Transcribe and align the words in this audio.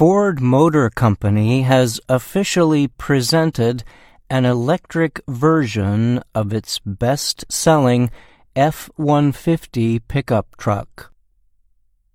Ford 0.00 0.40
Motor 0.40 0.88
Company 0.88 1.60
has 1.60 2.00
officially 2.08 2.88
presented 2.88 3.84
an 4.30 4.46
electric 4.46 5.20
version 5.28 6.22
of 6.34 6.54
its 6.54 6.78
best 6.78 7.44
selling 7.52 8.10
F 8.56 8.88
150 8.96 9.98
pickup 9.98 10.56
truck. 10.56 11.12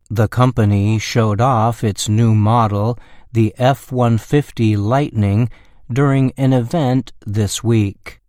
The 0.09 0.27
company 0.27 0.97
showed 0.97 1.39
off 1.39 1.83
its 1.83 2.09
new 2.09 2.33
model, 2.33 2.97
the 3.31 3.53
F 3.55 3.91
150 3.91 4.75
Lightning, 4.77 5.51
during 5.87 6.33
an 6.37 6.53
event 6.53 7.13
this 7.23 7.63
week. 7.63 8.19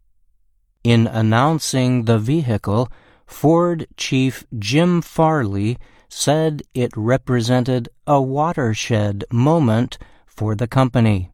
In 0.84 1.06
announcing 1.06 2.04
the 2.04 2.18
vehicle, 2.18 2.92
Ford 3.26 3.86
chief 3.96 4.44
Jim 4.58 5.00
Farley 5.00 5.78
said 6.18 6.62
it 6.72 6.90
represented 6.96 7.90
a 8.06 8.20
watershed 8.20 9.22
moment 9.30 9.98
for 10.26 10.54
the 10.54 10.66
company. 10.66 11.30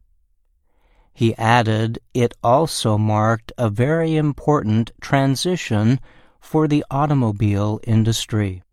He 1.15 1.37
added 1.37 2.01
it 2.13 2.35
also 2.43 2.99
marked 2.99 3.53
a 3.57 3.71
very 3.71 4.17
important 4.17 4.91
transition 5.01 6.01
for 6.41 6.67
the 6.67 6.85
automobile 6.91 7.79
industry. 7.85 8.65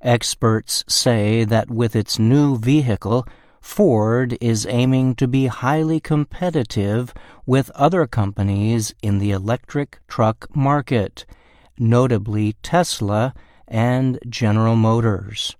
Experts 0.00 0.84
say 0.88 1.44
that 1.44 1.70
with 1.70 1.94
its 1.94 2.18
new 2.18 2.56
vehicle, 2.56 3.26
Ford 3.60 4.38
is 4.40 4.66
aiming 4.70 5.16
to 5.16 5.28
be 5.28 5.48
highly 5.48 6.00
competitive 6.00 7.12
with 7.44 7.70
other 7.74 8.06
companies 8.06 8.94
in 9.02 9.18
the 9.18 9.32
electric 9.32 10.00
truck 10.08 10.48
market, 10.56 11.26
notably 11.78 12.54
Tesla 12.62 13.34
and 13.68 14.18
General 14.28 14.74
Motors. 14.74 15.56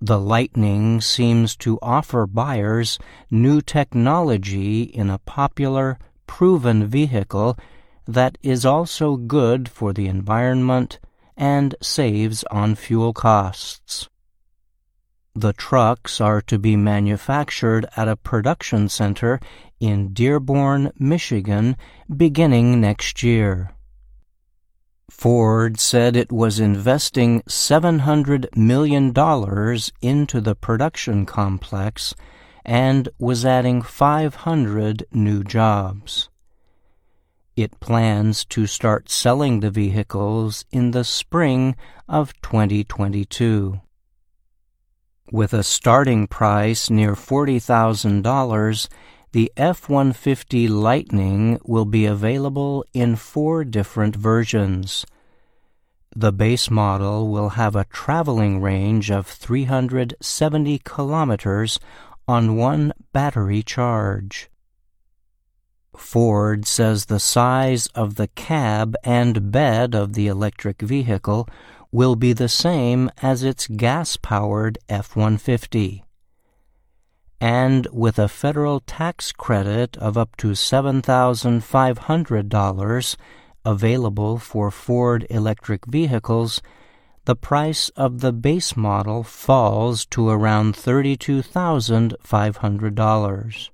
The 0.00 0.18
Lightning 0.18 1.00
seems 1.00 1.56
to 1.56 1.78
offer 1.82 2.26
buyers 2.26 2.98
new 3.30 3.60
technology 3.60 4.82
in 4.82 5.10
a 5.10 5.18
popular, 5.18 5.98
proven 6.26 6.86
vehicle 6.86 7.56
that 8.06 8.38
is 8.42 8.64
also 8.64 9.16
good 9.16 9.68
for 9.68 9.92
the 9.92 10.06
environment 10.06 10.98
and 11.36 11.74
saves 11.82 12.44
on 12.44 12.74
fuel 12.74 13.12
costs. 13.12 14.08
The 15.34 15.52
trucks 15.52 16.20
are 16.20 16.40
to 16.42 16.58
be 16.58 16.74
manufactured 16.74 17.86
at 17.96 18.08
a 18.08 18.16
production 18.16 18.88
center 18.88 19.38
in 19.78 20.12
Dearborn, 20.12 20.90
Michigan, 20.98 21.76
beginning 22.14 22.80
next 22.80 23.22
year. 23.22 23.70
Ford 25.10 25.80
said 25.80 26.16
it 26.16 26.30
was 26.30 26.60
investing 26.60 27.42
$700 27.42 28.56
million 28.56 29.12
into 30.02 30.40
the 30.40 30.54
production 30.54 31.26
complex 31.26 32.14
and 32.64 33.08
was 33.18 33.44
adding 33.44 33.80
500 33.82 35.06
new 35.10 35.42
jobs. 35.42 36.28
It 37.56 37.80
plans 37.80 38.44
to 38.46 38.66
start 38.66 39.10
selling 39.10 39.60
the 39.60 39.70
vehicles 39.70 40.64
in 40.70 40.92
the 40.92 41.02
spring 41.02 41.74
of 42.08 42.32
2022. 42.42 43.80
With 45.32 45.52
a 45.52 45.62
starting 45.62 46.26
price 46.26 46.88
near 46.88 47.14
$40,000, 47.14 48.88
the 49.32 49.52
F 49.56 49.88
150 49.88 50.68
Lightning 50.68 51.58
will 51.64 51.84
be 51.84 52.06
available 52.06 52.84
in 52.94 53.14
four 53.14 53.62
different 53.64 54.16
versions. 54.16 55.04
The 56.16 56.32
base 56.32 56.70
model 56.70 57.28
will 57.28 57.50
have 57.50 57.76
a 57.76 57.84
traveling 57.84 58.62
range 58.62 59.10
of 59.10 59.26
370 59.26 60.78
kilometers 60.78 61.78
on 62.26 62.56
one 62.56 62.92
battery 63.12 63.62
charge. 63.62 64.48
Ford 65.96 66.66
says 66.66 67.06
the 67.06 67.20
size 67.20 67.88
of 67.88 68.14
the 68.14 68.28
cab 68.28 68.94
and 69.04 69.52
bed 69.52 69.94
of 69.94 70.14
the 70.14 70.26
electric 70.28 70.80
vehicle 70.80 71.48
will 71.92 72.16
be 72.16 72.32
the 72.32 72.48
same 72.48 73.10
as 73.20 73.42
its 73.42 73.66
gas 73.66 74.16
powered 74.16 74.78
F 74.88 75.16
150 75.16 76.04
and 77.40 77.86
with 77.92 78.18
a 78.18 78.26
federal 78.28 78.80
tax 78.80 79.30
credit 79.32 79.96
of 79.98 80.18
up 80.18 80.36
to 80.36 80.48
$7,500 80.48 83.16
available 83.64 84.38
for 84.38 84.70
Ford 84.70 85.26
electric 85.30 85.86
vehicles, 85.86 86.60
the 87.26 87.36
price 87.36 87.90
of 87.90 88.20
the 88.20 88.32
base 88.32 88.74
model 88.76 89.22
falls 89.22 90.04
to 90.06 90.28
around 90.30 90.74
$32,500. 90.74 93.68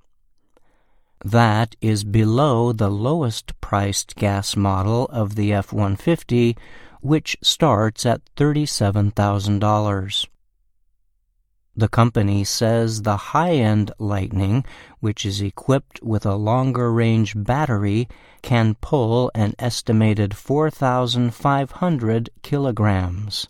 That 1.23 1.75
is 1.81 2.03
below 2.03 2.73
the 2.73 2.91
lowest 2.91 3.59
priced 3.61 4.15
gas 4.15 4.55
model 4.55 5.05
of 5.05 5.33
the 5.35 5.53
F 5.53 5.73
150, 5.73 6.55
which 7.01 7.35
starts 7.41 8.05
at 8.05 8.21
$37,000. 8.35 10.27
The 11.77 11.89
company 11.89 12.45
says 12.45 13.01
the 13.01 13.17
high 13.17 13.55
end 13.55 13.91
Lightning, 13.99 14.63
which 15.01 15.25
is 15.25 15.41
equipped 15.41 16.01
with 16.01 16.25
a 16.25 16.35
longer 16.35 16.93
range 16.93 17.33
battery, 17.35 18.07
can 18.41 18.75
pull 18.75 19.29
an 19.35 19.55
estimated 19.59 20.37
4,500 20.37 22.29
kilograms. 22.41 23.45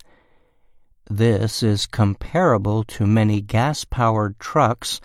This 1.07 1.61
is 1.61 1.85
comparable 1.85 2.83
to 2.85 3.05
many 3.05 3.41
gas 3.41 3.85
powered 3.85 4.39
trucks, 4.39 4.99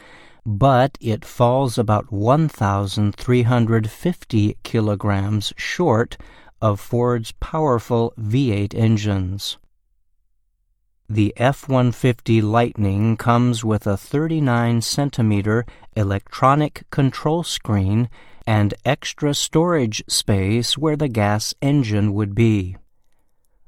but 0.47 0.97
it 0.99 1.27
falls 1.27 1.77
about 1.77 2.11
1,350 2.11 4.57
kilograms 4.63 5.53
short 5.59 6.17
of 6.63 6.81
Ford's 6.81 7.33
powerful 7.33 8.15
V8 8.19 8.75
engines. 8.75 9.59
The 11.13 11.35
F 11.37 11.69
150 11.69 12.41
Lightning 12.41 13.17
comes 13.17 13.65
with 13.65 13.85
a 13.85 13.97
39 13.97 14.81
centimeter 14.81 15.67
electronic 15.97 16.89
control 16.91 17.43
screen 17.43 18.09
and 18.47 18.75
extra 18.85 19.35
storage 19.35 20.05
space 20.07 20.79
where 20.79 20.95
the 20.95 21.09
gas 21.09 21.53
engine 21.61 22.15
would 22.15 22.33
be. 22.37 22.77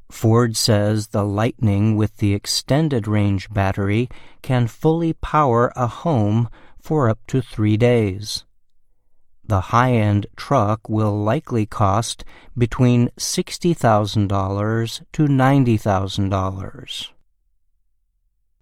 Ford 0.08 0.56
says 0.56 1.08
the 1.08 1.24
Lightning 1.24 1.96
with 1.96 2.18
the 2.18 2.32
extended 2.32 3.08
range 3.08 3.52
battery 3.52 4.08
can 4.42 4.68
fully 4.68 5.12
power 5.12 5.72
a 5.74 5.88
home 5.88 6.48
for 6.80 7.08
up 7.08 7.18
to 7.26 7.42
three 7.42 7.76
days. 7.76 8.44
The 9.44 9.72
high 9.72 9.94
end 9.94 10.28
truck 10.36 10.88
will 10.88 11.20
likely 11.20 11.66
cost 11.66 12.24
between 12.56 13.08
$60,000 13.18 15.02
to 15.12 15.22
$90,000. 15.26 17.11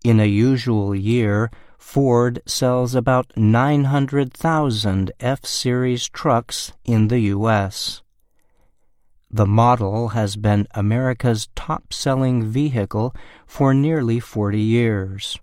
In 0.03 0.19
a 0.19 0.25
usual 0.25 0.95
year, 0.95 1.51
Ford 1.77 2.41
sells 2.47 2.95
about 2.95 3.37
900,000 3.37 5.13
F 5.21 5.45
Series 5.45 6.09
trucks 6.09 6.73
in 6.87 7.09
the 7.09 7.21
U.S. 7.37 8.01
The 9.31 9.45
model 9.45 10.09
has 10.09 10.37
been 10.37 10.67
America's 10.75 11.49
top 11.55 11.93
selling 11.93 12.45
vehicle 12.45 13.15
for 13.47 13.75
nearly 13.75 14.21
40 14.21 14.59
years. 14.59 15.39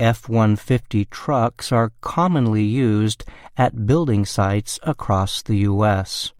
F 0.00 0.28
150 0.28 1.04
trucks 1.04 1.70
are 1.70 1.92
commonly 2.00 2.64
used 2.64 3.24
at 3.56 3.86
building 3.86 4.24
sites 4.24 4.80
across 4.82 5.40
the 5.40 5.58
U.S. 5.58 6.32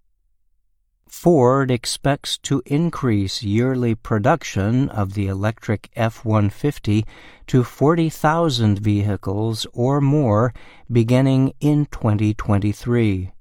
Ford 1.19 1.71
expects 1.71 2.37
to 2.37 2.61
increase 2.67 3.41
yearly 3.41 3.95
production 3.95 4.87
of 4.89 5.15
the 5.15 5.25
electric 5.25 5.89
F 5.95 6.23
150 6.23 7.03
to 7.47 7.63
40,000 7.63 8.77
vehicles 8.77 9.65
or 9.73 9.99
more 9.99 10.53
beginning 10.91 11.53
in 11.59 11.87
2023. 11.87 13.31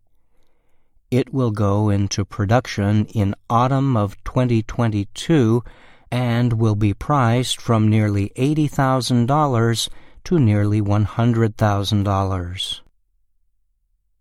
It 1.14 1.32
will 1.32 1.52
go 1.52 1.90
into 1.90 2.24
production 2.24 3.04
in 3.04 3.36
autumn 3.48 3.96
of 3.96 4.16
2022 4.24 5.62
and 6.10 6.52
will 6.54 6.74
be 6.74 6.92
priced 6.92 7.60
from 7.60 7.88
nearly 7.88 8.32
$80,000 8.36 9.88
to 10.24 10.38
nearly 10.40 10.80
$100,000. 10.80 12.80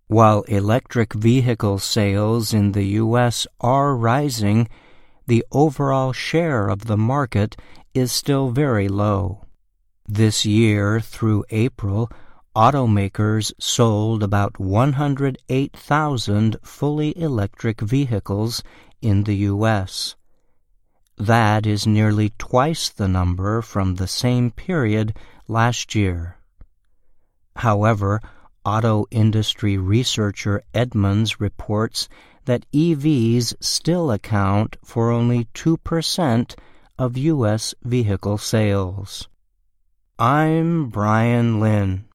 While 0.05 0.41
electric 0.43 1.15
vehicle 1.15 1.79
sales 1.79 2.53
in 2.53 2.73
the 2.73 2.85
U.S. 3.01 3.47
are 3.59 3.95
rising, 3.95 4.69
the 5.25 5.43
overall 5.51 6.13
share 6.13 6.67
of 6.67 6.85
the 6.85 6.97
market 6.97 7.55
is 7.95 8.11
still 8.11 8.51
very 8.51 8.87
low. 8.87 9.45
This 10.07 10.45
year 10.45 10.99
through 10.99 11.45
April, 11.49 12.11
automakers 12.55 13.51
sold 13.59 14.21
about 14.21 14.59
108,000 14.59 16.57
fully 16.61 17.17
electric 17.17 17.81
vehicles 17.81 18.61
in 19.01 19.23
the 19.23 19.35
U.S. 19.51 20.15
That 21.17 21.65
is 21.65 21.87
nearly 21.87 22.33
twice 22.37 22.89
the 22.89 23.07
number 23.07 23.61
from 23.61 23.95
the 23.95 24.07
same 24.07 24.51
period 24.51 25.17
last 25.47 25.95
year. 25.95 26.37
However, 27.55 28.21
auto 28.65 29.05
industry 29.11 29.77
researcher 29.77 30.63
Edmunds 30.73 31.39
reports 31.39 32.07
that 32.45 32.65
EVs 32.71 33.55
still 33.59 34.11
account 34.11 34.75
for 34.83 35.11
only 35.11 35.45
2% 35.53 36.55
of 36.99 37.17
U.S. 37.17 37.73
vehicle 37.83 38.37
sales. 38.37 39.27
I'm 40.19 40.89
Brian 40.89 41.59
Lynn. 41.59 42.05